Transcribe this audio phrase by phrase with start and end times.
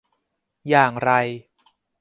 [0.69, 1.11] อย่างไร